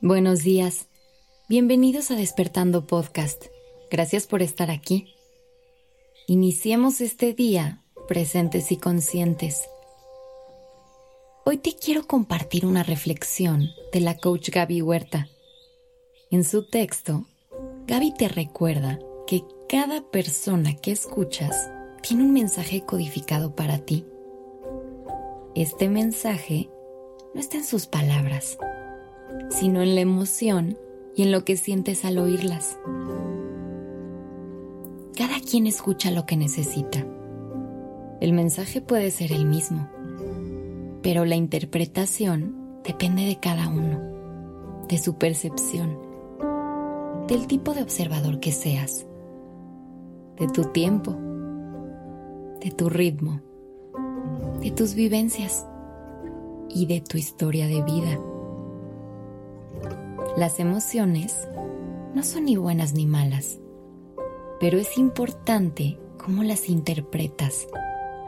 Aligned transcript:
Buenos 0.00 0.44
días. 0.44 0.86
Bienvenidos 1.48 2.12
a 2.12 2.14
Despertando 2.14 2.86
Podcast. 2.86 3.46
Gracias 3.90 4.28
por 4.28 4.42
estar 4.42 4.70
aquí. 4.70 5.12
Iniciemos 6.28 7.00
este 7.00 7.34
día 7.34 7.82
presentes 8.06 8.70
y 8.70 8.76
conscientes. 8.76 9.68
Hoy 11.44 11.56
te 11.56 11.74
quiero 11.74 12.06
compartir 12.06 12.64
una 12.64 12.84
reflexión 12.84 13.70
de 13.92 14.00
la 14.00 14.16
coach 14.16 14.50
Gaby 14.50 14.82
Huerta. 14.82 15.26
En 16.30 16.44
su 16.44 16.68
texto, 16.68 17.26
Gaby 17.88 18.14
te 18.14 18.28
recuerda 18.28 19.00
que 19.26 19.42
cada 19.68 20.00
persona 20.12 20.76
que 20.76 20.92
escuchas 20.92 21.72
tiene 22.02 22.22
un 22.22 22.32
mensaje 22.32 22.84
codificado 22.84 23.56
para 23.56 23.78
ti. 23.78 24.06
Este 25.56 25.88
mensaje 25.88 26.70
no 27.34 27.40
está 27.40 27.56
en 27.56 27.64
sus 27.64 27.86
palabras, 27.86 28.58
sino 29.50 29.82
en 29.82 29.94
la 29.94 30.00
emoción 30.00 30.76
y 31.16 31.22
en 31.22 31.32
lo 31.32 31.44
que 31.44 31.56
sientes 31.56 32.04
al 32.04 32.18
oírlas. 32.18 32.78
Cada 35.16 35.40
quien 35.40 35.66
escucha 35.66 36.10
lo 36.10 36.26
que 36.26 36.36
necesita. 36.36 37.06
El 38.20 38.32
mensaje 38.32 38.80
puede 38.80 39.10
ser 39.10 39.32
el 39.32 39.46
mismo, 39.46 39.88
pero 41.02 41.24
la 41.24 41.36
interpretación 41.36 42.80
depende 42.84 43.22
de 43.26 43.38
cada 43.38 43.68
uno, 43.68 44.00
de 44.88 44.98
su 44.98 45.14
percepción, 45.16 45.98
del 47.28 47.46
tipo 47.46 47.74
de 47.74 47.82
observador 47.82 48.40
que 48.40 48.52
seas, 48.52 49.06
de 50.38 50.48
tu 50.48 50.64
tiempo, 50.64 51.12
de 52.60 52.70
tu 52.70 52.88
ritmo, 52.88 53.40
de 54.60 54.70
tus 54.70 54.94
vivencias 54.94 55.66
y 56.68 56.86
de 56.86 57.00
tu 57.00 57.18
historia 57.18 57.66
de 57.66 57.82
vida. 57.82 58.18
Las 60.36 60.58
emociones 60.58 61.48
no 62.12 62.24
son 62.24 62.46
ni 62.46 62.56
buenas 62.56 62.92
ni 62.92 63.06
malas, 63.06 63.60
pero 64.58 64.78
es 64.78 64.98
importante 64.98 65.96
cómo 66.18 66.42
las 66.42 66.68
interpretas 66.68 67.68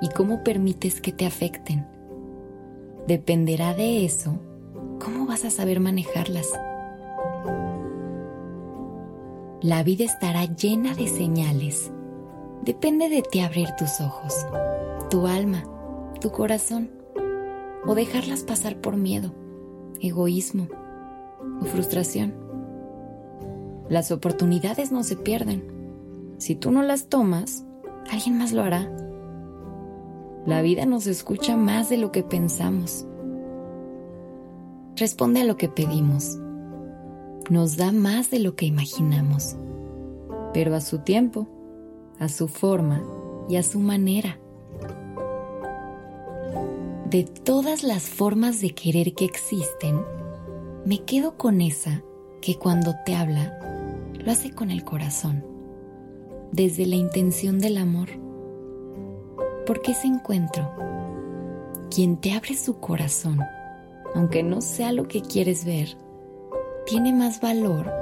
y 0.00 0.08
cómo 0.08 0.42
permites 0.42 1.02
que 1.02 1.12
te 1.12 1.26
afecten. 1.26 1.86
Dependerá 3.06 3.74
de 3.74 4.06
eso 4.06 4.40
cómo 4.98 5.26
vas 5.26 5.44
a 5.44 5.50
saber 5.50 5.78
manejarlas. 5.78 6.48
La 9.60 9.82
vida 9.82 10.06
estará 10.06 10.46
llena 10.46 10.94
de 10.94 11.06
señales. 11.06 11.92
Depende 12.64 13.10
de 13.10 13.20
ti 13.20 13.40
abrir 13.40 13.68
tus 13.76 14.00
ojos, 14.00 14.46
tu 15.10 15.26
alma, 15.26 15.64
tu 16.18 16.30
corazón, 16.30 16.92
o 17.84 17.94
dejarlas 17.94 18.42
pasar 18.42 18.80
por 18.80 18.96
miedo, 18.96 19.34
egoísmo 20.00 20.68
o 21.60 21.64
frustración. 21.64 22.34
Las 23.88 24.12
oportunidades 24.12 24.92
no 24.92 25.02
se 25.02 25.16
pierden. 25.16 25.64
Si 26.38 26.54
tú 26.54 26.70
no 26.70 26.82
las 26.82 27.08
tomas, 27.08 27.64
alguien 28.10 28.38
más 28.38 28.52
lo 28.52 28.62
hará. 28.62 28.90
La 30.46 30.62
vida 30.62 30.86
nos 30.86 31.06
escucha 31.06 31.56
más 31.56 31.90
de 31.90 31.98
lo 31.98 32.12
que 32.12 32.22
pensamos. 32.22 33.06
Responde 34.96 35.40
a 35.40 35.44
lo 35.44 35.56
que 35.56 35.68
pedimos. 35.68 36.38
Nos 37.50 37.76
da 37.76 37.90
más 37.90 38.30
de 38.30 38.38
lo 38.38 38.54
que 38.54 38.66
imaginamos, 38.66 39.56
pero 40.54 40.74
a 40.74 40.80
su 40.80 41.00
tiempo, 41.00 41.48
a 42.18 42.28
su 42.28 42.48
forma 42.48 43.02
y 43.48 43.56
a 43.56 43.62
su 43.62 43.80
manera. 43.80 44.38
De 47.10 47.24
todas 47.24 47.82
las 47.82 48.04
formas 48.04 48.60
de 48.60 48.70
querer 48.70 49.14
que 49.14 49.24
existen, 49.24 50.00
me 50.84 51.02
quedo 51.04 51.36
con 51.36 51.60
esa 51.60 52.02
que 52.40 52.56
cuando 52.56 52.94
te 53.04 53.14
habla, 53.14 53.58
lo 54.14 54.32
hace 54.32 54.50
con 54.50 54.70
el 54.70 54.82
corazón, 54.84 55.44
desde 56.52 56.86
la 56.86 56.96
intención 56.96 57.58
del 57.58 57.76
amor. 57.76 58.08
Porque 59.66 59.92
ese 59.92 60.06
encuentro, 60.06 60.70
quien 61.94 62.16
te 62.16 62.32
abre 62.32 62.56
su 62.56 62.78
corazón, 62.78 63.40
aunque 64.14 64.42
no 64.42 64.62
sea 64.62 64.92
lo 64.92 65.06
que 65.06 65.20
quieres 65.20 65.64
ver, 65.64 65.96
tiene 66.86 67.12
más 67.12 67.40
valor 67.40 67.92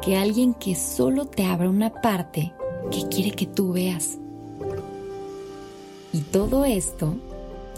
que 0.00 0.16
alguien 0.16 0.54
que 0.54 0.74
solo 0.74 1.26
te 1.26 1.44
abra 1.44 1.68
una 1.68 1.92
parte 1.92 2.54
que 2.90 3.06
quiere 3.08 3.32
que 3.32 3.46
tú 3.46 3.74
veas. 3.74 4.18
Y 6.12 6.20
todo 6.20 6.64
esto 6.64 7.14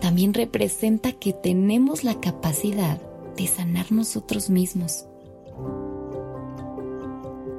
también 0.00 0.32
representa 0.32 1.12
que 1.12 1.34
tenemos 1.34 2.04
la 2.04 2.20
capacidad 2.20 2.98
de 3.36 3.46
sanar 3.46 3.92
nosotros 3.92 4.50
mismos. 4.50 5.06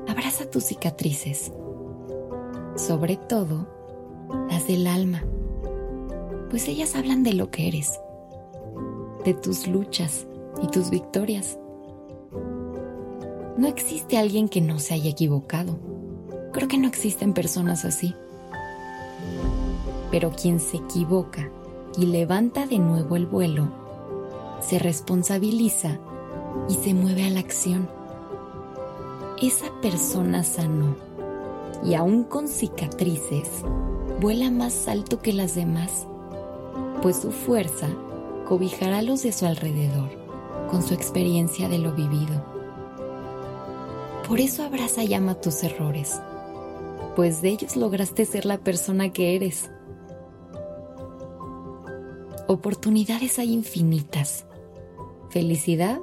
Abraza 0.08 0.50
tus 0.50 0.66
cicatrices, 0.66 1.52
sobre 2.76 3.18
todo 3.18 3.68
las 4.50 4.68
del 4.68 4.88
alma, 4.88 5.24
pues 6.50 6.68
ellas 6.68 6.96
hablan 6.96 7.24
de 7.24 7.34
lo 7.34 7.50
que 7.50 7.68
eres, 7.68 8.00
de 9.24 9.34
tus 9.34 9.68
luchas 9.68 10.28
y 10.62 10.68
tus 10.68 10.90
victorias. 10.90 11.58
No 13.58 13.68
existe 13.68 14.18
alguien 14.18 14.50
que 14.50 14.62
no 14.62 14.80
se 14.80 14.94
haya 14.94 15.10
equivocado. 15.10 15.80
Creo 16.52 16.68
que 16.68 16.78
no 16.78 16.88
existen 16.88 17.34
personas 17.34 17.86
así. 17.86 18.14
Pero 20.10 20.32
quien 20.32 20.60
se 20.60 20.78
equivoca 20.78 21.50
y 21.98 22.08
levanta 22.08 22.66
de 22.66 22.80
nuevo 22.80 23.16
el 23.16 23.28
vuelo, 23.28 23.81
se 24.62 24.80
responsabiliza 24.80 26.00
y 26.70 26.76
se 26.76 26.94
mueve 26.94 27.26
a 27.26 27.30
la 27.30 27.40
acción. 27.40 27.90
Esa 29.42 29.72
persona 29.82 30.44
sanó 30.44 30.96
y 31.84 31.96
aún 31.96 32.24
con 32.24 32.48
cicatrices 32.48 33.50
vuela 34.20 34.52
más 34.52 34.88
alto 34.88 35.20
que 35.20 35.34
las 35.34 35.56
demás, 35.56 36.06
pues 37.02 37.18
su 37.18 37.32
fuerza 37.32 37.90
cobijará 38.48 39.00
a 39.00 39.02
los 39.02 39.24
de 39.24 39.32
su 39.32 39.46
alrededor 39.46 40.10
con 40.70 40.84
su 40.84 40.94
experiencia 40.94 41.68
de 41.68 41.80
lo 41.80 41.94
vivido. 41.94 42.46
Por 44.28 44.40
eso 44.40 44.64
abraza 44.64 45.04
y 45.04 45.14
ama 45.14 45.36
tus 45.36 45.64
errores, 45.64 46.22
pues 47.16 47.42
de 47.42 47.50
ellos 47.50 47.76
lograste 47.76 48.26
ser 48.26 48.46
la 48.46 48.60
persona 48.60 49.12
que 49.12 49.36
eres. 49.36 49.70
Oportunidades 52.48 53.40
hay 53.40 53.54
infinitas 53.54 54.46
Felicidad, 55.32 56.02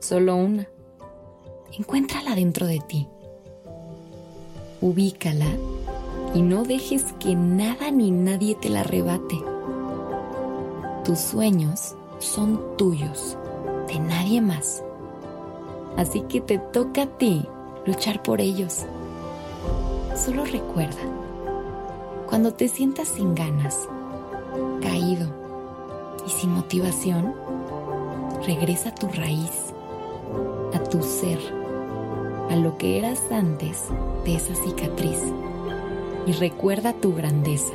solo 0.00 0.34
una. 0.34 0.68
Encuéntrala 1.78 2.34
dentro 2.34 2.66
de 2.66 2.80
ti. 2.80 3.06
Ubícala 4.80 5.46
y 6.34 6.42
no 6.42 6.64
dejes 6.64 7.04
que 7.20 7.36
nada 7.36 7.92
ni 7.92 8.10
nadie 8.10 8.56
te 8.56 8.68
la 8.68 8.80
arrebate. 8.80 9.40
Tus 11.04 11.20
sueños 11.20 11.94
son 12.18 12.60
tuyos, 12.76 13.38
de 13.86 14.00
nadie 14.00 14.40
más. 14.40 14.82
Así 15.96 16.22
que 16.22 16.40
te 16.40 16.58
toca 16.58 17.02
a 17.02 17.06
ti 17.18 17.46
luchar 17.86 18.20
por 18.24 18.40
ellos. 18.40 18.84
Solo 20.16 20.44
recuerda, 20.44 21.02
cuando 22.28 22.52
te 22.52 22.66
sientas 22.66 23.06
sin 23.06 23.36
ganas, 23.36 23.88
caído 24.82 25.28
y 26.26 26.30
sin 26.30 26.50
motivación, 26.50 27.32
regresa 28.46 28.90
a 28.90 28.94
tu 28.94 29.08
raíz, 29.08 29.74
a 30.72 30.78
tu 30.84 31.02
ser, 31.02 31.38
a 32.48 32.56
lo 32.56 32.78
que 32.78 32.98
eras 32.98 33.20
antes 33.32 33.88
de 34.24 34.36
esa 34.36 34.54
cicatriz 34.54 35.20
y 36.26 36.32
recuerda 36.32 36.92
tu 36.92 37.14
grandeza. 37.14 37.74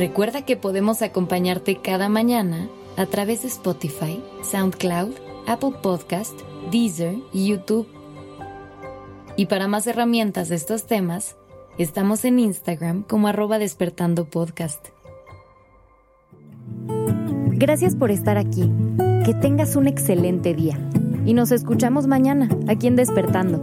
Recuerda 0.00 0.46
que 0.46 0.56
podemos 0.56 1.02
acompañarte 1.02 1.76
cada 1.76 2.08
mañana 2.08 2.70
a 2.96 3.04
través 3.04 3.42
de 3.42 3.48
Spotify, 3.48 4.18
SoundCloud, 4.42 5.10
Apple 5.46 5.74
Podcast, 5.82 6.32
Deezer 6.70 7.16
y 7.34 7.48
YouTube. 7.48 7.86
Y 9.36 9.44
para 9.44 9.68
más 9.68 9.86
herramientas 9.86 10.48
de 10.48 10.56
estos 10.56 10.86
temas, 10.86 11.36
estamos 11.76 12.24
en 12.24 12.38
Instagram 12.38 13.02
como 13.02 13.28
arroba 13.28 13.58
despertando 13.58 14.24
podcast. 14.24 14.86
Gracias 17.50 17.94
por 17.94 18.10
estar 18.10 18.38
aquí. 18.38 18.72
Que 19.26 19.34
tengas 19.34 19.76
un 19.76 19.86
excelente 19.86 20.54
día. 20.54 20.78
Y 21.26 21.34
nos 21.34 21.52
escuchamos 21.52 22.06
mañana 22.06 22.48
aquí 22.68 22.86
en 22.86 22.96
Despertando. 22.96 23.62